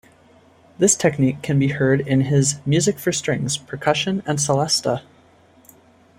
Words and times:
This 0.79 0.95
technique 0.95 1.43
can 1.43 1.59
be 1.59 1.67
heard 1.67 2.01
in 2.01 2.21
his 2.21 2.55
"Music 2.65 2.97
for 2.97 3.11
Strings, 3.11 3.55
Percussion 3.59 4.23
and 4.25 4.39
Celesta". 4.39 5.03